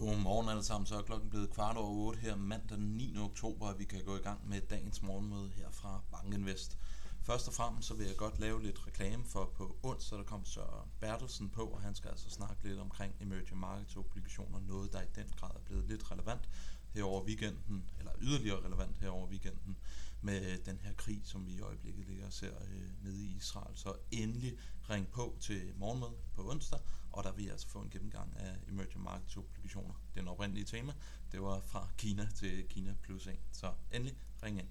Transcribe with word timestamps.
Godmorgen 0.00 0.48
alle 0.48 0.62
sammen, 0.62 0.86
så 0.86 0.98
er 0.98 1.02
klokken 1.02 1.30
blevet 1.30 1.50
kvart 1.50 1.76
over 1.76 2.06
8 2.06 2.18
her 2.20 2.36
mandag 2.36 2.78
den 2.78 2.96
9. 2.96 3.16
oktober, 3.18 3.66
og 3.66 3.78
vi 3.78 3.84
kan 3.84 4.04
gå 4.04 4.16
i 4.16 4.20
gang 4.20 4.48
med 4.48 4.60
dagens 4.60 5.02
morgenmøde 5.02 5.50
her 5.56 5.70
fra 5.70 6.02
Bankinvest. 6.10 6.78
Først 7.22 7.48
og 7.48 7.54
fremmest 7.54 7.88
så 7.88 7.94
vil 7.94 8.06
jeg 8.06 8.16
godt 8.16 8.38
lave 8.38 8.62
lidt 8.62 8.86
reklame 8.86 9.24
for 9.24 9.52
på 9.56 9.76
onsdag, 9.82 10.18
der 10.18 10.24
kom 10.24 10.44
Søren 10.44 10.90
Bertelsen 11.00 11.48
på, 11.48 11.62
og 11.62 11.80
han 11.80 11.94
skal 11.94 12.10
altså 12.10 12.30
snakke 12.30 12.62
lidt 12.62 12.78
omkring 12.78 13.14
emerging 13.20 13.60
markets 13.60 13.96
obligationer, 13.96 14.60
noget 14.60 14.92
der 14.92 15.02
i 15.02 15.10
den 15.14 15.26
grad 15.36 15.50
er 15.50 15.64
blevet 15.64 15.84
lidt 15.84 16.10
relevant 16.10 16.48
her 16.94 17.02
over 17.02 17.24
weekenden, 17.24 17.84
eller 17.98 18.12
yderligere 18.20 18.64
relevant 18.64 18.96
her 19.00 19.08
over 19.08 19.26
weekenden, 19.26 19.76
med 20.22 20.58
den 20.58 20.78
her 20.82 20.92
krig, 20.92 21.20
som 21.24 21.46
vi 21.46 21.52
i 21.52 21.60
øjeblikket 21.60 22.06
ligger 22.06 22.26
og 22.26 22.32
ser 22.32 22.62
øh, 22.62 23.04
nede 23.04 23.24
i 23.24 23.36
Israel. 23.36 23.76
Så 23.76 23.94
endelig 24.10 24.58
ring 24.90 25.08
på 25.08 25.36
til 25.40 25.72
morgenmad 25.76 26.10
på 26.34 26.50
onsdag, 26.50 26.78
og 27.12 27.24
der 27.24 27.32
vil 27.32 27.44
jeg 27.44 27.52
altså 27.52 27.68
få 27.68 27.78
en 27.78 27.90
gennemgang 27.90 28.36
af 28.36 28.56
emerging 28.68 29.02
markets 29.02 29.36
obligationer. 29.36 29.94
Den 30.14 30.28
oprindelige 30.28 30.64
tema, 30.64 30.92
det 31.32 31.42
var 31.42 31.60
fra 31.60 31.88
Kina 31.98 32.28
til 32.34 32.68
Kina 32.68 32.94
plus 33.02 33.26
1. 33.26 33.38
Så 33.52 33.72
endelig 33.92 34.16
ring 34.42 34.58
ind. 34.58 34.68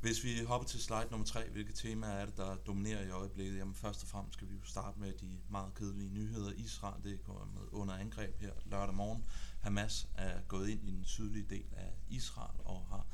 Hvis 0.00 0.24
vi 0.24 0.44
hopper 0.44 0.68
til 0.68 0.80
slide 0.80 1.06
nummer 1.10 1.26
3, 1.26 1.48
hvilke 1.48 1.72
temaer 1.72 2.10
er 2.10 2.26
det, 2.26 2.36
der 2.36 2.56
dominerer 2.56 3.06
i 3.06 3.10
øjeblikket? 3.10 3.58
Jamen 3.58 3.74
først 3.74 4.02
og 4.02 4.08
fremmest 4.08 4.34
skal 4.34 4.48
vi 4.48 4.54
jo 4.54 4.64
starte 4.64 5.00
med 5.00 5.12
de 5.12 5.38
meget 5.50 5.74
kedelige 5.74 6.10
nyheder. 6.10 6.52
Israel 6.52 7.04
det 7.04 7.12
er 7.12 7.18
kommet 7.18 7.68
under 7.72 7.94
angreb 7.94 8.40
her 8.40 8.52
lørdag 8.66 8.94
morgen. 8.94 9.24
Hamas 9.60 10.08
er 10.14 10.40
gået 10.48 10.68
ind 10.68 10.88
i 10.88 10.90
den 10.90 11.04
sydlige 11.04 11.46
del 11.50 11.64
af 11.76 11.92
Israel 12.08 12.60
og 12.64 12.86
har 12.88 13.06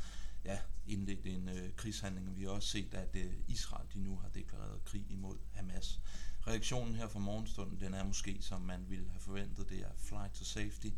ja, 0.45 0.59
indledt 0.86 1.26
en 1.26 1.48
øh, 1.48 1.74
krigshandling. 1.76 2.36
Vi 2.36 2.45
har 2.45 2.50
også 2.50 2.68
set, 2.68 2.95
at 2.95 3.16
øh, 3.16 3.32
Israel 3.48 3.87
de 3.95 3.98
nu 3.98 4.16
har 4.16 4.29
deklareret 4.29 4.84
krig 4.84 5.07
imod 5.10 5.37
Hamas. 5.52 6.01
Reaktionen 6.46 6.95
her 6.95 7.09
fra 7.09 7.18
morgenstunden, 7.18 7.80
den 7.80 7.95
er 7.95 8.04
måske, 8.04 8.38
som 8.40 8.60
man 8.60 8.84
ville 8.88 9.09
have 9.10 9.20
forventet, 9.20 9.68
det 9.68 9.80
er 9.80 9.90
flight 9.96 10.34
to 10.34 10.45
safety. 10.45 10.88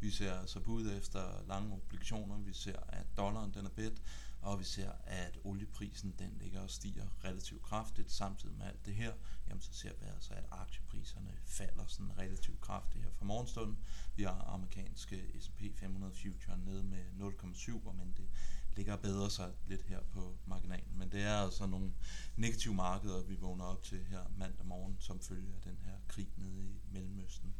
Vi 0.00 0.10
ser 0.10 0.40
altså 0.40 0.60
bud 0.60 0.90
efter 0.90 1.44
lange 1.46 1.72
obligationer, 1.72 2.38
vi 2.38 2.52
ser, 2.52 2.78
at 2.88 3.06
dollaren 3.16 3.54
den 3.54 3.66
er 3.66 3.70
bedt, 3.70 4.02
og 4.40 4.58
vi 4.58 4.64
ser, 4.64 4.92
at 5.04 5.38
olieprisen 5.44 6.14
den 6.18 6.36
ligger 6.40 6.60
og 6.60 6.70
stiger 6.70 7.06
relativt 7.24 7.62
kraftigt. 7.62 8.12
Samtidig 8.12 8.56
med 8.56 8.66
alt 8.66 8.86
det 8.86 8.94
her, 8.94 9.12
jamen 9.48 9.60
så 9.60 9.72
ser 9.72 9.92
vi 10.00 10.06
altså, 10.14 10.34
at 10.34 10.44
aktiepriserne 10.50 11.38
falder 11.44 11.86
sådan 11.86 12.18
relativt 12.18 12.60
kraftigt 12.60 13.04
her 13.04 13.10
fra 13.10 13.24
morgenstunden. 13.24 13.78
Vi 14.16 14.22
har 14.22 14.44
amerikanske 14.54 15.40
S&P 15.40 15.62
500 15.74 16.14
future 16.14 16.58
nede 16.58 16.82
med 16.82 17.04
0,7, 17.20 17.92
men 17.92 18.14
det 18.16 18.28
ligger 18.76 18.96
bedre 18.96 19.30
sig 19.30 19.52
lidt 19.66 19.82
her 19.82 20.00
på 20.12 20.38
marginalen. 20.46 20.98
Men 20.98 21.12
det 21.12 21.22
er 21.22 21.34
altså 21.34 21.66
nogle 21.66 21.92
negative 22.36 22.74
markeder, 22.74 23.22
vi 23.22 23.34
vågner 23.34 23.64
op 23.64 23.82
til 23.82 24.04
her 24.04 24.22
mandag 24.36 24.66
morgen, 24.66 24.96
som 25.00 25.20
følge 25.20 25.54
af 25.54 25.60
den 25.60 25.78
her 25.84 25.94
krig 26.08 26.28
nede 26.36 26.66
i 26.66 26.80
Mellemøsten. 26.92 27.54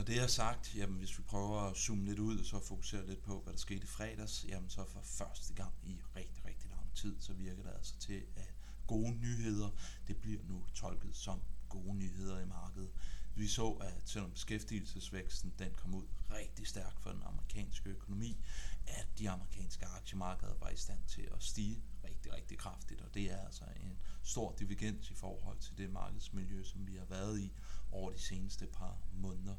Når 0.00 0.04
det 0.04 0.22
er 0.22 0.26
sagt, 0.26 0.76
jamen 0.76 0.98
hvis 0.98 1.18
vi 1.18 1.22
prøver 1.22 1.60
at 1.60 1.76
zoome 1.76 2.04
lidt 2.04 2.18
ud 2.18 2.38
og 2.38 2.44
så 2.44 2.60
fokusere 2.60 3.06
lidt 3.06 3.22
på, 3.22 3.40
hvad 3.40 3.52
der 3.52 3.58
skete 3.58 3.82
i 3.82 3.86
fredags, 3.86 4.44
jamen 4.48 4.70
så 4.70 4.84
for 4.84 5.00
første 5.00 5.54
gang 5.54 5.72
i 5.82 5.96
rigtig, 6.16 6.44
rigtig 6.44 6.70
lang 6.70 6.94
tid, 6.94 7.20
så 7.20 7.32
virker 7.32 7.62
det 7.62 7.72
altså 7.74 7.98
til, 7.98 8.22
at 8.36 8.54
gode 8.86 9.12
nyheder, 9.12 9.70
det 10.08 10.16
bliver 10.16 10.42
nu 10.42 10.64
tolket 10.74 11.16
som 11.16 11.40
gode 11.68 11.94
nyheder 11.94 12.38
i 12.38 12.46
markedet. 12.46 12.90
Vi 13.34 13.48
så, 13.48 13.70
at 13.70 14.02
selvom 14.04 14.30
beskæftigelsesvæksten 14.30 15.52
den 15.58 15.74
kom 15.76 15.94
ud 15.94 16.06
rigtig 16.30 16.66
stærkt 16.66 17.00
for 17.00 17.10
den 17.10 17.22
amerikanske 17.22 17.90
økonomi, 17.90 18.44
at 18.86 19.06
de 19.18 19.30
amerikanske 19.30 19.86
aktiemarkeder 19.86 20.54
var 20.60 20.68
i 20.68 20.76
stand 20.76 21.00
til 21.08 21.28
at 21.34 21.42
stige 21.42 21.82
rigtig, 22.04 22.32
rigtig 22.32 22.58
kraftigt, 22.58 23.00
og 23.00 23.14
det 23.14 23.32
er 23.32 23.46
altså 23.46 23.64
en 23.82 23.98
stor 24.22 24.54
divergens 24.58 25.10
i 25.10 25.14
forhold 25.14 25.58
til 25.58 25.78
det 25.78 25.90
markedsmiljø, 25.90 26.64
som 26.64 26.86
vi 26.86 26.96
har 26.96 27.04
været 27.04 27.40
i 27.40 27.52
over 27.92 28.10
de 28.10 28.18
seneste 28.18 28.66
par 28.66 28.98
måneder. 29.12 29.56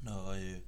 Når, 0.00 0.28
øh, 0.28 0.60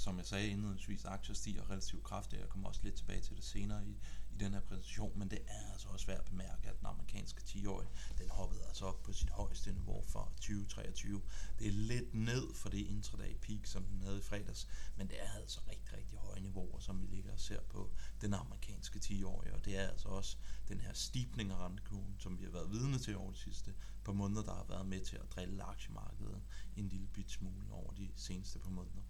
som 0.00 0.18
jeg 0.18 0.26
sagde 0.26 0.48
indledningsvis, 0.48 1.04
aktier 1.04 1.34
stiger 1.34 1.70
relativt 1.70 2.04
kraftigt. 2.04 2.40
Jeg 2.40 2.48
kommer 2.48 2.68
også 2.68 2.80
lidt 2.84 2.94
tilbage 2.94 3.20
til 3.20 3.36
det 3.36 3.44
senere 3.44 3.86
i, 3.86 3.98
i 4.30 4.36
den 4.36 4.52
her 4.52 4.60
præsentation, 4.60 5.18
men 5.18 5.30
det 5.30 5.38
er 5.46 5.72
altså 5.72 5.88
også 5.88 6.06
værd 6.06 6.18
at 6.18 6.24
bemærke, 6.24 6.68
at 6.68 6.78
den 6.78 6.86
amerikanske 6.86 7.40
10-årige, 7.46 7.90
den 8.18 8.30
hoppede 8.30 8.60
altså 8.68 8.84
op 8.84 9.02
på 9.02 9.12
sit 9.12 9.30
højeste 9.30 9.72
niveau 9.72 10.02
for 10.02 10.32
2023. 10.36 11.22
Det 11.58 11.66
er 11.66 11.72
lidt 11.72 12.14
ned 12.14 12.54
for 12.54 12.68
det 12.68 12.78
intraday 12.78 13.36
peak, 13.36 13.66
som 13.66 13.84
den 13.84 14.02
havde 14.02 14.18
i 14.18 14.22
fredags, 14.22 14.68
men 14.96 15.08
det 15.08 15.22
er 15.22 15.32
altså 15.32 15.60
rigtig, 15.70 15.92
rigtig 15.96 16.18
høje 16.18 16.40
niveauer, 16.40 16.78
som 16.78 17.02
vi 17.02 17.06
ligger 17.06 17.32
og 17.32 17.40
ser 17.40 17.60
på 17.60 17.90
den 18.20 18.34
amerikanske 18.34 18.98
10-årige, 19.04 19.54
og 19.54 19.64
det 19.64 19.76
er 19.76 19.88
altså 19.88 20.08
også 20.08 20.36
den 20.68 20.80
her 20.80 20.92
stipning 20.92 21.50
af 21.50 21.56
rentekurven, 21.56 22.16
som 22.18 22.38
vi 22.38 22.44
har 22.44 22.50
været 22.50 22.70
vidne 22.70 22.98
til 22.98 23.16
over 23.16 23.32
de 23.32 23.38
sidste 23.38 23.74
par 24.04 24.12
måneder, 24.12 24.42
der 24.42 24.54
har 24.54 24.66
været 24.68 24.86
med 24.86 25.00
til 25.00 25.16
at 25.16 25.32
drille 25.34 25.62
aktiemarkedet 25.62 26.42
en 26.76 26.88
lille 26.88 27.06
bit 27.06 27.30
smule 27.30 27.72
over 27.72 27.92
de 27.92 28.10
seneste 28.16 28.58
par 28.58 28.70
måneder. 28.70 29.02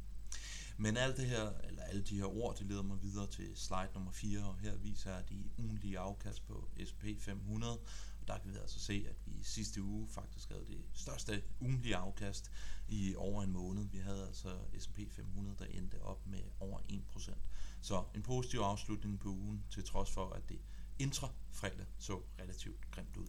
Men 0.77 0.97
alt 0.97 1.17
det 1.17 1.27
her, 1.27 1.53
eller 1.69 1.83
alle 1.83 2.03
de 2.03 2.17
her 2.17 2.25
ord, 2.25 2.57
det 2.57 2.67
leder 2.67 2.83
mig 2.83 3.03
videre 3.03 3.27
til 3.27 3.57
slide 3.57 3.89
nummer 3.95 4.13
4, 4.13 4.45
og 4.45 4.59
her 4.59 4.77
viser 4.77 5.15
jeg 5.15 5.29
de 5.29 5.51
ugenlige 5.59 5.99
afkast 5.99 6.47
på 6.47 6.69
S&P 6.85 7.05
500, 7.19 7.79
og 8.21 8.29
der 8.29 8.39
kan 8.39 8.53
vi 8.53 8.57
altså 8.57 8.81
se, 8.81 9.07
at 9.09 9.17
vi 9.27 9.43
sidste 9.43 9.83
uge 9.83 10.09
faktisk 10.09 10.49
havde 10.49 10.67
det 10.67 10.85
største 10.93 11.43
ugenlige 11.61 11.97
afkast 11.97 12.51
i 12.89 13.15
over 13.17 13.43
en 13.43 13.53
måned. 13.53 13.85
Vi 13.85 13.99
havde 13.99 14.27
altså 14.27 14.59
S&P 14.79 14.99
500, 15.11 15.57
der 15.59 15.65
endte 15.65 16.03
op 16.03 16.27
med 16.27 16.43
over 16.61 16.79
1%. 16.79 17.35
Så 17.81 18.05
en 18.15 18.23
positiv 18.23 18.61
afslutning 18.61 19.21
på 19.21 19.29
ugen, 19.29 19.65
til 19.71 19.85
trods 19.85 20.11
for, 20.11 20.31
at 20.31 20.49
det 20.49 20.61
intra-fredag 20.99 21.87
så 21.99 22.23
relativt 22.39 22.91
grimt 22.91 23.17
ud. 23.17 23.27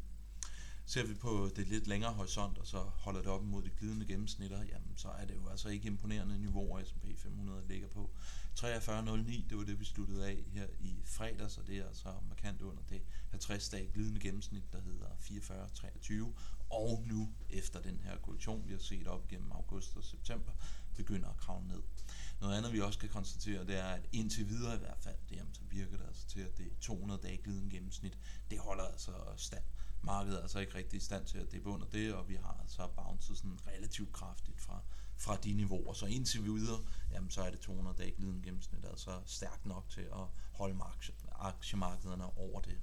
Ser 0.85 1.05
vi 1.05 1.13
på 1.13 1.49
det 1.55 1.67
lidt 1.67 1.87
længere 1.87 2.13
horisont, 2.13 2.57
og 2.57 2.67
så 2.67 2.77
holder 2.77 3.21
det 3.21 3.29
op 3.29 3.43
imod 3.43 3.63
de 3.63 3.69
glidende 3.69 4.05
gennemsnitter, 4.05 4.63
jamen 4.63 4.97
så 4.97 5.07
er 5.07 5.25
det 5.25 5.35
jo 5.35 5.47
altså 5.47 5.69
ikke 5.69 5.87
imponerende 5.87 6.39
niveauer, 6.39 6.83
S&P 6.83 7.05
500 7.17 7.67
ligger 7.67 7.87
på. 7.87 8.09
43.09, 8.59 9.49
det 9.49 9.57
var 9.57 9.63
det, 9.63 9.79
vi 9.79 9.85
sluttede 9.85 10.27
af 10.27 10.43
her 10.53 10.67
i 10.79 11.01
fredag, 11.05 11.51
så 11.51 11.61
det 11.61 11.77
er 11.77 11.87
altså 11.87 12.13
markant 12.29 12.61
under 12.61 12.83
det 12.89 13.01
50-dage 13.33 13.91
glidende 13.93 14.19
gennemsnit, 14.19 14.63
der 14.73 14.81
hedder 14.81 15.07
44.23. 15.07 16.13
Og 16.69 17.03
nu, 17.07 17.33
efter 17.49 17.81
den 17.81 17.99
her 18.03 18.17
korrektion, 18.17 18.67
vi 18.67 18.71
har 18.71 18.79
set 18.79 19.07
op 19.07 19.27
gennem 19.27 19.51
august 19.51 19.97
og 19.97 20.03
september, 20.03 20.51
begynder 20.95 21.29
at 21.29 21.37
kravle 21.37 21.67
ned. 21.67 21.81
Noget 22.41 22.57
andet, 22.57 22.73
vi 22.73 22.81
også 22.81 22.99
kan 22.99 23.09
konstatere, 23.09 23.65
det 23.65 23.75
er, 23.75 23.87
at 23.87 24.05
indtil 24.11 24.49
videre 24.49 24.75
i 24.75 24.79
hvert 24.79 24.99
fald, 24.99 25.17
det, 25.29 25.35
jamen, 25.35 25.53
så 25.53 25.61
virker 25.69 25.97
det 25.97 26.05
altså 26.07 26.27
til, 26.27 26.39
at 26.39 26.57
det 26.57 26.71
200 26.81 27.21
dage 27.21 27.37
glidende 27.37 27.69
gennemsnit, 27.69 28.17
det 28.49 28.59
holder 28.59 28.83
altså 28.83 29.11
stand 29.37 29.63
markedet 30.03 30.37
er 30.37 30.41
altså 30.41 30.59
ikke 30.59 30.75
rigtig 30.75 30.97
i 30.97 31.03
stand 31.03 31.25
til 31.25 31.37
at 31.37 31.51
det 31.51 31.65
under 31.65 31.87
det, 31.87 32.13
og 32.13 32.29
vi 32.29 32.35
har 32.35 32.57
altså 32.61 32.87
bounced 32.95 33.35
sådan 33.35 33.59
relativt 33.67 34.13
kraftigt 34.13 34.61
fra, 34.61 34.81
fra 35.17 35.35
de 35.35 35.53
niveauer. 35.53 35.93
Så 35.93 36.05
indtil 36.05 36.43
videre, 36.43 36.79
jamen, 37.11 37.29
så 37.29 37.41
er 37.41 37.51
det 37.51 37.59
200 37.59 37.97
dage 37.97 38.11
glidende 38.11 38.43
gennemsnit 38.43 38.85
altså 38.85 39.21
stærkt 39.25 39.65
nok 39.65 39.89
til 39.89 40.01
at 40.01 40.27
holde 40.53 40.79
aktiemarkederne 41.31 42.37
over 42.37 42.61
det. 42.61 42.77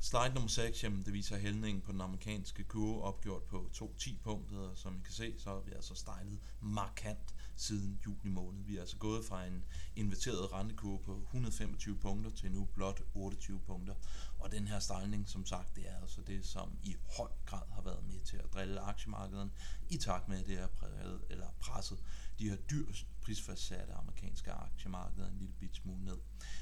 Slide 0.00 0.34
nummer 0.34 0.48
6, 0.48 0.84
jamen, 0.84 1.02
det 1.04 1.12
viser 1.12 1.38
hældningen 1.38 1.82
på 1.82 1.92
den 1.92 2.00
amerikanske 2.00 2.64
kurve 2.64 3.02
opgjort 3.02 3.42
på 3.42 3.70
2-10 3.76 4.22
punkter, 4.22 4.74
som 4.74 4.96
I 4.96 5.00
kan 5.04 5.12
se, 5.12 5.34
så 5.38 5.50
har 5.50 5.60
vi 5.60 5.72
altså 5.72 5.94
stejlet 5.94 6.40
markant 6.60 7.34
siden 7.56 8.00
juli 8.06 8.28
måned. 8.28 8.64
Vi 8.64 8.76
er 8.76 8.80
altså 8.80 8.96
gået 8.96 9.24
fra 9.24 9.46
en 9.46 9.64
inverteret 9.96 10.52
rentekurve 10.52 10.98
på 10.98 11.16
125 11.16 11.98
punkter 11.98 12.30
til 12.30 12.52
nu 12.52 12.64
blot 12.64 13.02
28 13.14 13.60
punkter. 13.60 13.94
Og 14.38 14.52
den 14.52 14.66
her 14.66 14.78
stejling, 14.78 15.28
som 15.28 15.46
sagt, 15.46 15.76
det 15.76 15.88
er 15.88 16.00
altså 16.00 16.20
det, 16.26 16.46
som 16.46 16.78
i 16.82 16.96
høj 17.16 17.28
grad 17.46 17.62
har 17.72 17.82
været 17.82 18.04
med 18.04 18.20
til 18.20 18.36
at 18.36 18.54
drille 18.54 18.80
aktiemarkedet 18.80 19.50
i 19.88 19.96
takt 19.96 20.28
med, 20.28 20.38
at 20.38 20.46
det 20.46 20.58
er 20.58 20.66
præget, 20.66 21.20
eller 21.30 21.46
presset 21.60 21.98
de 22.38 22.48
her 22.48 22.56
dyrt 22.56 23.06
prisfastsatte 23.20 23.92
amerikanske 23.92 24.52
aktiemarkeder 24.52 25.28
en 25.28 25.38
lille 25.38 25.54
bit 25.60 25.76
smule 25.76 26.04
ned. 26.04 26.18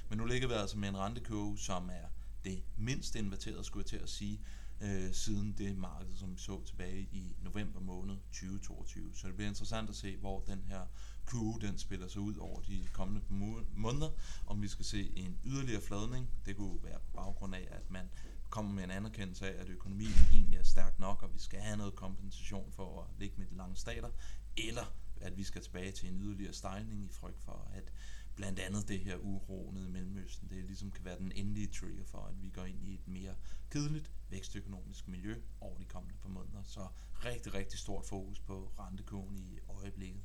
Men 0.08 0.18
nu 0.18 0.24
ligger 0.24 0.48
vi 0.48 0.54
altså 0.54 0.78
med 0.78 0.88
en 0.88 0.96
rentekurve, 0.96 1.58
som 1.58 1.90
er 1.90 2.08
det 2.44 2.62
mindst 2.76 3.14
inverterede, 3.14 3.64
skulle 3.64 3.82
jeg 3.82 3.88
til 3.88 3.96
at 3.96 4.08
sige, 4.08 4.40
øh, 4.80 5.12
siden 5.12 5.54
det 5.58 5.76
marked, 5.76 6.16
som 6.16 6.34
vi 6.34 6.38
så 6.38 6.64
tilbage 6.64 7.00
i 7.12 7.36
november 7.42 7.80
måned 7.80 8.16
2022. 8.16 9.14
Så 9.14 9.26
det 9.26 9.36
bliver 9.36 9.48
interessant 9.48 9.90
at 9.90 9.96
se, 9.96 10.16
hvor 10.16 10.40
den 10.40 10.62
her 10.68 10.86
kurve 11.26 11.58
den 11.60 11.78
spiller 11.78 12.08
sig 12.08 12.20
ud 12.20 12.34
over 12.36 12.60
de 12.60 12.88
kommende 12.92 13.22
måneder, 13.76 14.10
om 14.46 14.62
vi 14.62 14.68
skal 14.68 14.84
se 14.84 15.12
en 15.16 15.38
yderligere 15.44 15.82
fladning. 15.82 16.30
Det 16.46 16.56
kunne 16.56 16.84
være 16.84 16.98
på 16.98 17.10
baggrund 17.14 17.54
af, 17.54 17.68
at 17.70 17.90
man 17.90 18.10
kommer 18.50 18.72
med 18.72 18.84
en 18.84 18.90
anerkendelse 18.90 19.54
af, 19.54 19.62
at 19.62 19.68
økonomien 19.68 20.14
egentlig 20.32 20.58
er 20.58 20.62
stærk 20.62 20.98
nok, 20.98 21.22
og 21.22 21.34
vi 21.34 21.38
skal 21.38 21.60
have 21.60 21.76
noget 21.76 21.94
kompensation 21.94 22.72
for 22.72 23.02
at 23.02 23.20
ligge 23.20 23.34
med 23.38 23.46
de 23.46 23.56
lange 23.56 23.76
stater, 23.76 24.08
eller 24.56 24.94
at 25.20 25.36
vi 25.36 25.42
skal 25.44 25.62
tilbage 25.62 25.92
til 25.92 26.08
en 26.08 26.20
yderligere 26.20 26.52
stejling 26.52 27.04
i 27.04 27.08
frygt 27.08 27.42
for, 27.42 27.70
at 27.74 27.92
blandt 28.40 28.58
andet 28.58 28.88
det 28.88 29.00
her 29.00 29.16
uro 29.16 29.70
nede 29.70 29.88
i 29.88 29.90
Mellemøsten, 29.90 30.48
det 30.48 30.64
ligesom 30.64 30.90
kan 30.90 31.04
være 31.04 31.18
den 31.18 31.32
endelige 31.32 31.66
trigger 31.66 32.04
for, 32.04 32.18
at 32.18 32.42
vi 32.42 32.50
går 32.50 32.64
ind 32.64 32.88
i 32.88 32.94
et 32.94 33.08
mere 33.08 33.34
kedeligt 33.70 34.12
vækstøkonomisk 34.30 35.08
miljø 35.08 35.40
over 35.60 35.78
de 35.78 35.84
kommende 35.84 36.16
par 36.22 36.28
måneder. 36.28 36.62
Så 36.62 36.88
rigtig, 37.24 37.54
rigtig 37.54 37.78
stort 37.78 38.04
fokus 38.04 38.40
på 38.40 38.72
rentekurven 38.78 39.38
i 39.38 39.58
øjeblikket. 39.68 40.22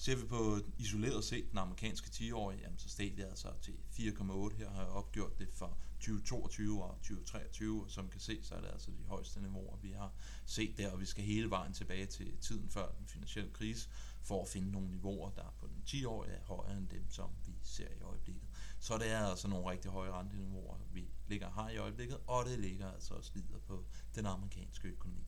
Ser 0.00 0.16
vi 0.16 0.26
på 0.26 0.58
isoleret 0.76 1.24
set 1.24 1.50
den 1.50 1.58
amerikanske 1.58 2.08
10-årige, 2.08 2.60
jamen, 2.60 2.78
så 2.78 2.88
steg 2.88 3.16
det 3.16 3.24
altså 3.24 3.48
til 3.62 3.72
4,8. 3.72 4.56
Her 4.56 4.70
har 4.70 4.82
jeg 4.82 4.90
opgjort 4.90 5.38
det 5.38 5.48
for 5.52 5.78
2022 6.00 6.84
og 6.84 6.94
2023, 6.96 7.84
og 7.84 7.90
som 7.90 8.08
kan 8.08 8.20
se, 8.20 8.38
så 8.42 8.54
er 8.54 8.60
det 8.60 8.68
altså 8.68 8.90
de 8.90 9.04
højeste 9.06 9.40
niveauer, 9.40 9.76
vi 9.76 9.90
har 9.90 10.12
set 10.46 10.78
der, 10.78 10.92
og 10.92 11.00
vi 11.00 11.06
skal 11.06 11.24
hele 11.24 11.50
vejen 11.50 11.72
tilbage 11.72 12.06
til 12.06 12.36
tiden 12.40 12.70
før 12.70 12.92
den 12.98 13.06
finansielle 13.06 13.50
krise, 13.50 13.88
for 14.22 14.42
at 14.42 14.48
finde 14.48 14.70
nogle 14.70 14.88
niveauer, 14.88 15.30
der 15.30 15.54
på 15.60 15.66
den 15.66 15.82
10-årige 15.86 16.32
er 16.32 16.44
højere 16.44 16.78
end 16.78 16.88
dem, 16.88 17.10
som 17.10 17.30
vi 17.46 17.52
ser 17.62 17.88
i 17.88 18.02
øjeblikket. 18.02 18.48
Så 18.80 18.98
det 18.98 19.10
er 19.10 19.26
altså 19.26 19.48
nogle 19.48 19.70
rigtig 19.70 19.90
høje 19.90 20.10
renteniveauer, 20.10 20.76
vi 20.92 21.08
ligger 21.28 21.50
her 21.54 21.68
i 21.68 21.76
øjeblikket, 21.76 22.18
og 22.26 22.44
det 22.44 22.58
ligger 22.58 22.92
altså 22.92 23.14
også 23.14 23.32
videre 23.32 23.60
på 23.60 23.84
den 24.14 24.26
amerikanske 24.26 24.88
økonomi. 24.88 25.26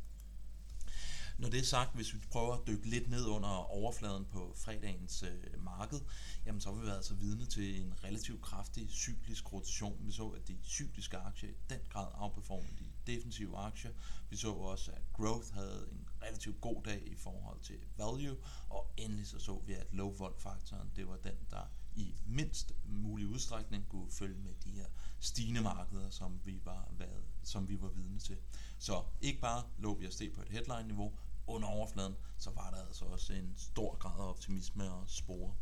Når 1.41 1.49
det 1.49 1.61
er 1.61 1.65
sagt, 1.65 1.95
hvis 1.95 2.15
vi 2.15 2.19
prøver 2.31 2.55
at 2.55 2.67
dykke 2.67 2.91
lidt 2.91 3.11
ned 3.11 3.27
under 3.27 3.49
overfladen 3.49 4.25
på 4.25 4.55
fredagens 4.57 5.23
øh, 5.23 5.65
marked, 5.65 6.01
jamen 6.47 6.61
så 6.61 6.73
har 6.73 6.81
vi 6.81 6.87
været 6.87 6.97
altså 6.97 7.15
vidne 7.15 7.47
til 7.47 7.81
en 7.81 7.95
relativt 8.05 8.43
kraftig 8.43 8.91
cyklisk 8.91 9.53
rotation. 9.53 9.99
Vi 10.01 10.13
så, 10.13 10.29
at 10.29 10.49
de 10.49 10.59
cykliske 10.65 11.17
aktier 11.17 11.51
i 11.51 11.55
den 11.71 11.79
grad 11.89 12.07
outperformede 12.15 12.73
de 12.79 13.13
defensive 13.15 13.57
aktier. 13.57 13.91
Vi 14.31 14.37
så 14.37 14.53
også, 14.53 14.91
at 14.91 15.03
growth 15.13 15.55
havde 15.55 15.89
en 15.93 16.09
relativt 16.23 16.61
god 16.61 16.83
dag 16.85 17.03
i 17.07 17.15
forhold 17.15 17.61
til 17.61 17.79
value, 17.97 18.37
og 18.69 18.93
endelig 18.97 19.27
så 19.27 19.39
så 19.39 19.63
vi, 19.67 19.73
at 19.73 19.87
low 19.93 20.11
vol 20.11 20.35
faktoren, 20.39 20.91
det 20.97 21.09
var 21.09 21.17
den, 21.17 21.37
der 21.51 21.71
i 21.95 22.15
mindst 22.27 22.73
mulig 22.85 23.27
udstrækning 23.27 23.89
kunne 23.89 24.11
følge 24.11 24.39
med 24.39 24.55
de 24.65 24.71
her 24.71 24.87
stigende 25.21 25.61
markeder, 25.61 26.11
som 26.11 26.41
vi 26.45 26.61
var, 26.65 26.89
været, 26.99 27.25
som 27.43 27.69
vi 27.69 27.81
var 27.81 27.89
vidne 27.89 28.19
til. 28.19 28.37
Så 28.79 29.03
ikke 29.21 29.41
bare 29.41 29.65
lå 29.79 29.95
vi 29.95 30.07
at 30.07 30.15
på 30.35 30.43
et 30.43 30.49
headline-niveau, 30.49 31.13
under 31.51 31.69
overfladen, 31.69 32.17
så 32.39 32.51
var 32.51 32.71
der 32.71 32.87
altså 32.87 33.05
også 33.05 33.33
en 33.33 33.55
stor 33.57 33.97
grad 33.99 34.19
af 34.19 34.29
optimisme 34.29 34.93
og 34.93 35.05
spore. 35.07 35.55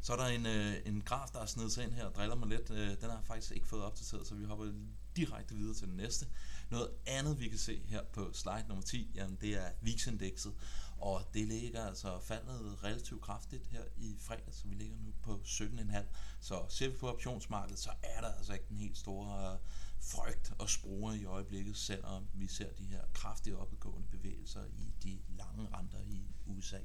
Så 0.00 0.12
er 0.12 0.16
der 0.16 0.26
en, 0.26 0.46
øh, 0.46 0.74
en 0.84 1.00
graf, 1.00 1.28
der 1.32 1.40
er 1.40 1.46
snedet 1.46 1.72
sig 1.72 1.84
ind 1.84 1.92
her 1.92 2.04
og 2.04 2.14
driller 2.14 2.36
mig 2.36 2.48
lidt. 2.48 2.70
Øh, 2.70 2.88
den 2.88 3.02
har 3.02 3.16
jeg 3.16 3.24
faktisk 3.24 3.52
ikke 3.52 3.66
fået 3.66 3.82
opdateret, 3.84 4.26
så 4.26 4.34
vi 4.34 4.44
hopper 4.44 4.72
direkte 5.16 5.54
videre 5.54 5.74
til 5.74 5.88
den 5.88 5.96
næste. 5.96 6.26
Noget 6.70 6.90
andet, 7.06 7.40
vi 7.40 7.48
kan 7.48 7.58
se 7.58 7.82
her 7.86 8.02
på 8.12 8.30
slide 8.32 8.64
nummer 8.68 8.84
10, 8.84 9.10
jamen 9.14 9.38
det 9.40 9.54
er 9.54 9.70
VIX-indekset. 9.80 10.52
Og 10.98 11.22
det 11.34 11.46
ligger 11.48 11.86
altså 11.86 12.20
faldet 12.20 12.84
relativt 12.84 13.22
kraftigt 13.22 13.66
her 13.66 13.82
i 13.96 14.16
fredag, 14.20 14.54
så 14.54 14.68
vi 14.68 14.74
ligger 14.74 14.96
nu 14.96 15.12
på 15.22 15.40
17,5. 15.44 16.04
Så 16.40 16.64
ser 16.68 16.88
vi 16.88 16.96
på 16.96 17.08
optionsmarkedet, 17.08 17.78
så 17.78 17.90
er 18.02 18.20
der 18.20 18.32
altså 18.32 18.52
ikke 18.52 18.64
den 18.68 18.78
helt 18.78 18.98
store 18.98 19.58
frygt 20.00 20.52
og 20.58 20.70
spore 20.70 21.18
i 21.18 21.24
øjeblikket, 21.24 21.76
selvom 21.76 22.26
vi 22.34 22.46
ser 22.46 22.72
de 22.72 22.84
her 22.84 23.02
kraftige 23.14 23.56
opadgående 23.56 24.08
bevægelser 24.10 24.64
i 24.64 24.92
de 25.02 25.18
lange 25.28 25.68
renter 25.72 26.00
i 26.06 26.22
USA. 26.46 26.78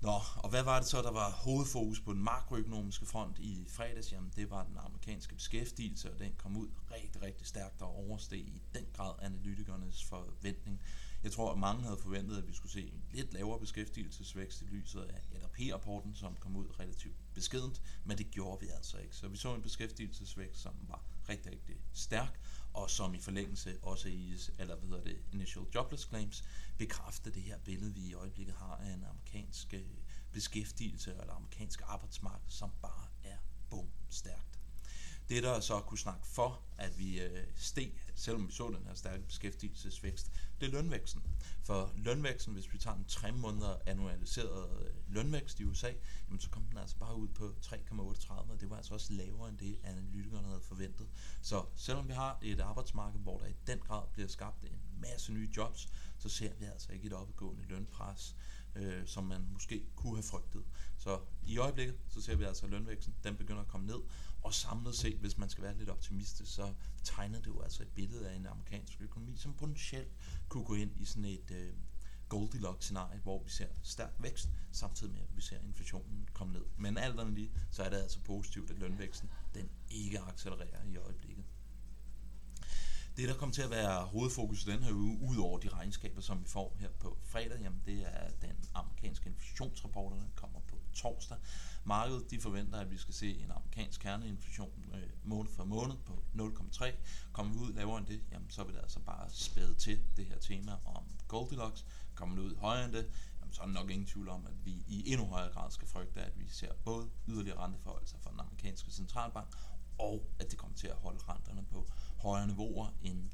Nå, 0.00 0.20
og 0.36 0.50
hvad 0.50 0.62
var 0.62 0.78
det 0.78 0.88
så, 0.88 1.02
der 1.02 1.10
var 1.10 1.30
hovedfokus 1.30 2.00
på 2.00 2.12
den 2.12 2.22
makroøkonomiske 2.22 3.06
front 3.06 3.38
i 3.38 3.66
fredags? 3.68 4.12
Jamen, 4.12 4.32
det 4.36 4.50
var 4.50 4.64
den 4.64 4.76
amerikanske 4.78 5.34
beskæftigelse, 5.34 6.12
og 6.12 6.18
den 6.18 6.32
kom 6.36 6.56
ud 6.56 6.68
rigtig, 6.90 7.22
rigtig 7.22 7.46
stærkt 7.46 7.82
og 7.82 7.96
oversteg 7.96 8.38
i 8.38 8.62
den 8.74 8.86
grad 8.92 9.14
analytikernes 9.22 10.04
forventning. 10.04 10.80
Jeg 11.22 11.32
tror, 11.32 11.52
at 11.52 11.58
mange 11.58 11.82
havde 11.82 11.96
forventet, 11.96 12.38
at 12.38 12.48
vi 12.48 12.54
skulle 12.54 12.72
se 12.72 12.82
en 12.82 13.04
lidt 13.12 13.32
lavere 13.32 13.60
beskæftigelsesvækst 13.60 14.62
i 14.62 14.64
lyset 14.64 15.00
af 15.00 15.20
LRP-rapporten, 15.32 16.14
som 16.14 16.36
kom 16.36 16.56
ud 16.56 16.80
relativt 16.80 17.16
beskedent, 17.34 17.82
men 18.04 18.18
det 18.18 18.30
gjorde 18.30 18.60
vi 18.60 18.68
altså 18.68 18.98
ikke. 18.98 19.16
Så 19.16 19.28
vi 19.28 19.36
så 19.36 19.54
en 19.54 19.62
beskæftigelsesvækst, 19.62 20.60
som 20.60 20.74
var 20.88 21.04
rigtig, 21.28 21.52
rigtig 21.52 21.76
stærk, 21.92 22.40
og 22.74 22.90
som 22.90 23.14
i 23.14 23.18
forlængelse 23.18 23.78
også 23.82 24.08
i, 24.08 24.38
eller 24.58 24.76
hvad 24.76 24.88
hedder 24.88 25.04
det, 25.04 25.18
Initial 25.32 25.64
Jobless 25.74 26.08
Claims, 26.08 26.44
bekræfter 26.78 27.30
det 27.30 27.42
her 27.42 27.58
billede, 27.58 27.94
vi 27.94 28.00
i 28.00 28.14
øjeblikket 28.14 28.54
har 28.54 28.76
af 28.76 28.92
en 28.94 29.04
amerikansk 29.04 29.74
øh, 29.74 29.82
beskæftigelse 30.32 31.10
eller 31.20 31.32
amerikansk 31.32 31.80
arbejdsmarked, 31.84 32.50
som 32.50 32.70
bare 32.82 33.06
er 33.24 33.38
bum 33.70 33.90
stærkt. 34.08 34.57
Det, 35.28 35.42
der 35.42 35.60
så 35.60 35.80
kunne 35.80 35.98
snakke 35.98 36.26
for, 36.26 36.62
at 36.78 36.98
vi 36.98 37.20
øh, 37.20 37.46
steg, 37.56 37.92
selvom 38.14 38.48
vi 38.48 38.52
så 38.52 38.68
den 38.68 38.86
her 38.86 38.94
stærke 38.94 39.22
beskæftigelsesvækst, 39.22 40.30
det 40.60 40.66
er 40.66 40.72
lønvæksten. 40.72 41.22
For 41.62 41.92
lønvæksten, 41.96 42.52
hvis 42.52 42.72
vi 42.72 42.78
tager 42.78 42.96
en 42.96 43.04
3 43.04 43.32
måneder 43.32 43.76
annualiseret 43.86 44.80
øh, 44.80 45.14
lønvækst 45.14 45.60
i 45.60 45.64
USA, 45.64 45.92
jamen, 46.28 46.40
så 46.40 46.50
kom 46.50 46.62
den 46.62 46.78
altså 46.78 46.96
bare 46.96 47.16
ud 47.16 47.28
på 47.28 47.54
3,38, 47.64 48.32
og 48.32 48.60
det 48.60 48.70
var 48.70 48.76
altså 48.76 48.94
også 48.94 49.12
lavere 49.12 49.48
end 49.48 49.58
det, 49.58 49.78
analytikerne 49.84 50.46
havde 50.46 50.60
forventet. 50.60 51.08
Så 51.42 51.64
selvom 51.76 52.08
vi 52.08 52.12
har 52.12 52.38
et 52.42 52.60
arbejdsmarked, 52.60 53.20
hvor 53.20 53.38
der 53.38 53.46
i 53.46 53.54
den 53.66 53.78
grad 53.78 54.02
bliver 54.12 54.28
skabt 54.28 54.62
en 54.62 54.80
masse 55.00 55.32
nye 55.32 55.50
jobs, 55.56 55.88
så 56.18 56.28
ser 56.28 56.54
vi 56.54 56.64
altså 56.64 56.92
ikke 56.92 57.06
et 57.06 57.12
opgående 57.12 57.62
lønpres, 57.62 58.36
øh, 58.74 59.06
som 59.06 59.24
man 59.24 59.46
måske 59.52 59.86
kunne 59.96 60.16
have 60.16 60.22
frygtet. 60.22 60.64
Så 60.98 61.20
i 61.46 61.58
øjeblikket, 61.58 61.96
så 62.08 62.20
ser 62.20 62.36
vi 62.36 62.44
altså, 62.44 62.66
at 62.66 62.72
lønvæksten 62.72 63.14
den 63.24 63.36
begynder 63.36 63.60
at 63.60 63.68
komme 63.68 63.86
ned, 63.86 64.00
og 64.42 64.54
samlet 64.54 64.94
set, 64.94 65.16
hvis 65.16 65.38
man 65.38 65.50
skal 65.50 65.64
være 65.64 65.78
lidt 65.78 65.88
optimistisk, 65.88 66.54
så 66.54 66.74
tegner 67.04 67.38
det 67.38 67.46
jo 67.46 67.60
altså 67.60 67.82
et 67.82 67.88
billede 67.88 68.30
af 68.30 68.36
en 68.36 68.46
amerikansk 68.46 69.00
økonomi, 69.00 69.36
som 69.36 69.54
potentielt 69.54 70.12
kunne 70.48 70.64
gå 70.64 70.74
ind 70.74 71.00
i 71.00 71.04
sådan 71.04 71.24
et 71.24 71.50
øh, 71.50 71.72
Goldilocks-scenarie, 72.28 73.20
hvor 73.20 73.42
vi 73.42 73.50
ser 73.50 73.68
stærk 73.82 74.12
vækst, 74.18 74.48
samtidig 74.72 75.12
med, 75.12 75.22
at 75.22 75.36
vi 75.36 75.40
ser 75.40 75.58
inflationen 75.60 76.28
komme 76.32 76.52
ned. 76.52 76.64
Men 76.76 76.98
alt 76.98 77.20
andet 77.20 77.34
lige, 77.34 77.52
så 77.70 77.82
er 77.82 77.90
det 77.90 77.96
altså 77.96 78.20
positivt, 78.20 78.70
at 78.70 78.78
lønvæksten 78.78 79.30
den 79.54 79.70
ikke 79.90 80.20
accelererer 80.20 80.84
i 80.84 80.96
øjeblikket. 80.96 81.44
Det, 83.16 83.28
der 83.28 83.34
kommer 83.34 83.54
til 83.54 83.62
at 83.62 83.70
være 83.70 84.04
hovedfokus 84.04 84.66
i 84.66 84.70
den 84.70 84.82
her 84.82 84.92
uge, 84.92 85.18
ud 85.20 85.36
over 85.36 85.58
de 85.58 85.68
regnskaber, 85.68 86.20
som 86.20 86.40
vi 86.40 86.48
får 86.48 86.76
her 86.80 86.88
på 86.88 87.18
fredag, 87.22 87.60
jamen 87.60 87.82
det 87.86 88.06
er 88.06 88.30
den 88.30 88.56
amerikanske 88.74 89.28
inflationsrapport, 89.28 90.12
der 90.12 90.26
kommer 90.34 90.60
på 90.60 90.77
torsdag. 90.98 91.36
Markedet 91.84 92.30
de 92.30 92.40
forventer, 92.40 92.78
at 92.78 92.90
vi 92.90 92.96
skal 92.96 93.14
se 93.14 93.38
en 93.38 93.50
amerikansk 93.50 94.00
kerneinflation 94.00 94.84
øh, 94.94 95.10
måned 95.22 95.50
for 95.50 95.64
måned 95.64 95.96
på 96.06 96.22
0,3. 96.34 96.92
Kommer 97.32 97.52
vi 97.52 97.58
ud 97.58 97.72
lavere 97.72 97.98
end 97.98 98.06
det, 98.06 98.20
jamen, 98.32 98.50
så 98.50 98.64
vil 98.64 98.74
det 98.74 98.80
altså 98.80 99.00
bare 99.00 99.30
spæde 99.30 99.74
til 99.74 100.00
det 100.16 100.26
her 100.26 100.38
tema 100.38 100.72
om 100.84 101.04
Goldilocks. 101.28 101.86
Kommer 102.14 102.36
det 102.36 102.42
ud 102.42 102.56
højere 102.56 102.84
end 102.84 102.92
det, 102.92 103.10
jamen, 103.40 103.52
så 103.52 103.62
er 103.62 103.66
der 103.66 103.72
nok 103.72 103.90
ingen 103.90 104.06
tvivl 104.06 104.28
om, 104.28 104.46
at 104.46 104.64
vi 104.64 104.84
i 104.88 105.12
endnu 105.12 105.26
højere 105.26 105.52
grad 105.52 105.70
skal 105.70 105.88
frygte, 105.88 106.20
at 106.20 106.38
vi 106.38 106.48
ser 106.48 106.72
både 106.84 107.10
yderligere 107.28 107.58
renteforholdelser 107.58 108.18
fra 108.18 108.30
den 108.30 108.40
amerikanske 108.40 108.90
centralbank, 108.90 109.56
og 109.98 110.26
at 110.38 110.50
det 110.50 110.58
kommer 110.58 110.76
til 110.76 110.86
at 110.86 110.96
holde 110.96 111.18
renterne 111.28 111.64
på 111.70 111.88
højere 112.18 112.46
niveauer 112.46 112.88
end 113.02 113.30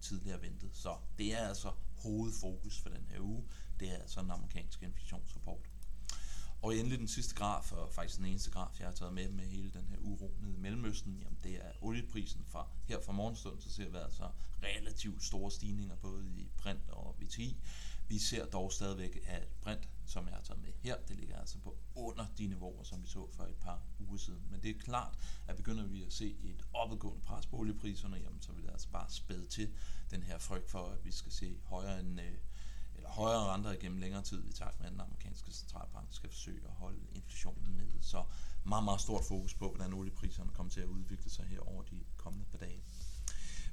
tidligere 0.00 0.42
ventet. 0.42 0.70
Så 0.72 0.96
det 1.18 1.34
er 1.34 1.48
altså 1.48 1.72
hovedfokus 2.02 2.80
for 2.80 2.88
den 2.88 3.06
her 3.10 3.20
uge. 3.20 3.44
Det 3.80 3.90
er 3.90 3.96
altså 3.96 4.22
den 4.22 4.30
amerikanske 4.30 4.86
inflationsrapport. 4.86 5.70
Og 6.62 6.76
endelig 6.76 6.98
den 6.98 7.08
sidste 7.08 7.34
graf, 7.34 7.72
og 7.72 7.92
faktisk 7.92 8.18
den 8.18 8.26
eneste 8.26 8.50
graf, 8.50 8.80
jeg 8.80 8.86
har 8.86 8.94
taget 8.94 9.12
med 9.12 9.28
med 9.28 9.44
hele 9.44 9.70
den 9.70 9.86
her 9.90 9.96
uro 10.00 10.34
nede 10.40 10.54
i 10.54 10.58
Mellemøsten, 10.58 11.18
jamen 11.22 11.38
det 11.44 11.56
er 11.56 11.70
olieprisen 11.80 12.44
fra 12.48 12.68
her 12.84 13.00
fra 13.00 13.12
morgenstund, 13.12 13.60
så 13.60 13.70
ser 13.70 13.88
vi 13.88 13.96
altså 13.96 14.30
relativt 14.62 15.22
store 15.22 15.50
stigninger 15.50 15.96
både 15.96 16.26
i 16.26 16.48
Brent 16.56 16.90
og 16.90 17.16
VTI. 17.20 17.56
Vi 18.08 18.18
ser 18.18 18.46
dog 18.46 18.72
stadigvæk, 18.72 19.24
at 19.26 19.48
Brent, 19.60 19.88
som 20.06 20.26
jeg 20.26 20.34
har 20.34 20.42
taget 20.42 20.62
med 20.62 20.72
her, 20.80 20.96
det 21.08 21.16
ligger 21.16 21.38
altså 21.38 21.58
på 21.58 21.76
under 21.94 22.26
de 22.38 22.46
niveauer, 22.46 22.82
som 22.82 23.02
vi 23.02 23.08
så 23.08 23.28
for 23.32 23.44
et 23.44 23.56
par 23.60 23.82
uger 24.00 24.18
siden. 24.18 24.42
Men 24.50 24.62
det 24.62 24.70
er 24.70 24.78
klart, 24.78 25.18
at 25.48 25.56
begynder 25.56 25.86
vi 25.86 26.02
at 26.02 26.12
se 26.12 26.36
et 26.42 26.64
opadgående 26.72 27.22
pres 27.22 27.46
på 27.46 27.56
oliepriserne, 27.56 28.16
jamen 28.16 28.40
så 28.40 28.52
vil 28.52 28.64
det 28.64 28.70
altså 28.70 28.88
bare 28.88 29.10
spæde 29.10 29.46
til 29.46 29.70
den 30.10 30.22
her 30.22 30.38
frygt 30.38 30.70
for, 30.70 30.86
at 30.86 31.04
vi 31.04 31.12
skal 31.12 31.32
se 31.32 31.56
højere 31.64 32.00
end 32.00 32.20
øh, 32.20 32.34
eller 33.00 33.10
højere 33.10 33.54
renter 33.54 33.72
igennem 33.72 33.98
længere 33.98 34.22
tid, 34.22 34.44
i 34.48 34.52
takt 34.52 34.78
med, 34.80 34.86
at 34.86 34.92
den 34.92 35.00
amerikanske 35.00 35.52
centralbank 35.52 36.06
skal 36.10 36.30
forsøge 36.30 36.60
at 36.64 36.72
holde 36.72 37.00
inflationen 37.12 37.76
nede. 37.76 37.98
Så 38.00 38.24
meget, 38.64 38.84
meget 38.84 39.00
stort 39.00 39.24
fokus 39.24 39.54
på, 39.54 39.68
hvordan 39.68 39.92
oliepriserne 39.92 40.50
kommer 40.50 40.70
til 40.72 40.80
at 40.80 40.86
udvikle 40.86 41.30
sig 41.30 41.44
her 41.44 41.60
over 41.60 41.82
de 41.82 42.00
kommende 42.16 42.46
par 42.50 42.58
dage. 42.58 42.82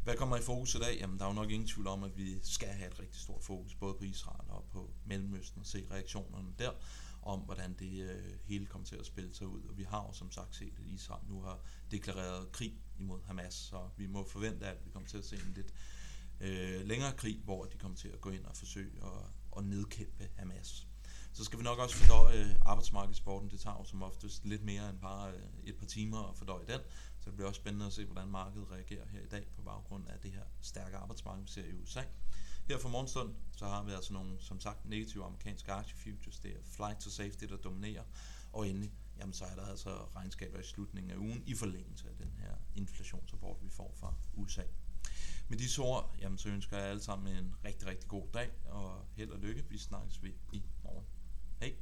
Hvad 0.03 0.15
kommer 0.15 0.37
i 0.37 0.41
fokus 0.41 0.75
i 0.75 0.79
dag? 0.79 0.97
Jamen, 0.99 1.19
der 1.19 1.25
er 1.25 1.29
jo 1.29 1.33
nok 1.33 1.51
ingen 1.51 1.67
tvivl 1.67 1.87
om, 1.87 2.03
at 2.03 2.17
vi 2.17 2.39
skal 2.43 2.67
have 2.67 2.91
et 2.91 2.99
rigtig 2.99 3.19
stort 3.19 3.43
fokus, 3.43 3.75
både 3.75 3.93
på 3.93 4.03
Israel 4.03 4.49
og 4.49 4.65
på 4.71 4.91
Mellemøsten, 5.05 5.61
og 5.61 5.67
se 5.67 5.87
reaktionerne 5.91 6.53
der, 6.59 6.71
om 7.21 7.39
hvordan 7.39 7.75
det 7.79 8.01
øh, 8.01 8.39
hele 8.45 8.65
kommer 8.65 8.87
til 8.87 8.95
at 8.95 9.05
spille 9.05 9.35
sig 9.35 9.47
ud. 9.47 9.61
Og 9.63 9.77
vi 9.77 9.83
har 9.83 10.03
jo 10.03 10.13
som 10.13 10.31
sagt 10.31 10.55
set, 10.55 10.73
at 10.79 10.85
Israel 10.85 11.29
nu 11.29 11.41
har 11.41 11.59
deklareret 11.91 12.51
krig 12.51 12.73
imod 12.99 13.19
Hamas, 13.25 13.53
så 13.53 13.89
vi 13.97 14.07
må 14.07 14.27
forvente, 14.27 14.65
at 14.65 14.85
vi 14.85 14.89
kommer 14.89 15.09
til 15.09 15.17
at 15.17 15.25
se 15.25 15.35
en 15.35 15.53
lidt 15.55 15.73
øh, 16.41 16.85
længere 16.85 17.13
krig, 17.13 17.41
hvor 17.43 17.65
de 17.65 17.77
kommer 17.77 17.97
til 17.97 18.07
at 18.07 18.21
gå 18.21 18.29
ind 18.29 18.45
og 18.45 18.55
forsøge 18.55 18.91
at, 19.03 19.31
at 19.57 19.63
nedkæmpe 19.63 20.29
Hamas. 20.35 20.87
Så 21.33 21.43
skal 21.43 21.59
vi 21.59 21.63
nok 21.63 21.79
også 21.79 21.95
fordøje 21.95 22.43
øh, 22.43 22.55
arbejdsmarkedssporten. 22.65 23.49
Det 23.49 23.59
tager 23.59 23.77
jo 23.79 23.83
som 23.83 24.03
oftest 24.03 24.45
lidt 24.45 24.63
mere 24.63 24.89
end 24.89 24.99
bare 24.99 25.31
øh, 25.31 25.43
et 25.63 25.75
par 25.75 25.85
timer 25.85 26.29
at 26.29 26.37
fordøje 26.37 26.65
den. 26.67 26.81
Så 27.19 27.25
det 27.29 27.33
bliver 27.33 27.47
også 27.47 27.59
spændende 27.59 27.85
at 27.85 27.93
se, 27.93 28.05
hvordan 28.05 28.27
markedet 28.27 28.71
reagerer 28.71 29.07
her 29.07 29.21
i 29.21 29.27
dag 29.27 29.47
på 29.55 29.61
baggrund 29.61 30.07
af 30.07 30.19
det 30.19 30.31
her 30.31 30.43
stærke 30.61 30.97
arbejdsmarked, 30.97 31.43
vi 31.43 31.49
ser 31.49 31.65
i 31.65 31.73
USA. 31.73 32.01
Her 32.67 32.77
for 32.77 32.89
morgenstund, 32.89 33.35
så 33.57 33.65
har 33.65 33.83
vi 33.83 33.91
altså 33.91 34.13
nogle, 34.13 34.35
som 34.39 34.59
sagt, 34.59 34.85
negative 34.85 35.25
amerikanske 35.25 35.71
aktiefutures. 35.71 36.39
Det 36.39 36.51
er 36.51 36.59
flight 36.63 36.99
to 36.99 37.09
safety, 37.09 37.45
der 37.45 37.57
dominerer. 37.57 38.03
Og 38.53 38.67
endelig, 38.69 38.93
jamen, 39.19 39.33
så 39.33 39.45
er 39.45 39.55
der 39.55 39.65
altså 39.65 39.89
regnskaber 40.15 40.59
i 40.59 40.63
slutningen 40.63 41.11
af 41.11 41.17
ugen 41.17 41.43
i 41.45 41.53
forlængelse 41.53 42.09
af 42.09 42.15
den 42.15 42.31
her 42.39 42.51
inflationsrapport, 42.75 43.57
vi 43.61 43.69
får 43.69 43.93
fra 43.99 44.13
USA. 44.33 44.63
Med 45.49 45.57
disse 45.57 45.81
ord, 45.81 46.15
jamen, 46.21 46.37
så 46.37 46.49
ønsker 46.49 46.77
jeg 46.77 46.87
alle 46.87 47.01
sammen 47.01 47.35
en 47.35 47.55
rigtig, 47.65 47.87
rigtig 47.87 48.09
god 48.09 48.27
dag, 48.33 48.49
og 48.65 49.05
held 49.15 49.31
og 49.31 49.39
lykke. 49.39 49.65
Vi 49.69 49.77
snakkes 49.77 50.23
ved 50.23 50.33
i 50.53 50.63
morgen. 50.83 51.05
Hej! 51.59 51.75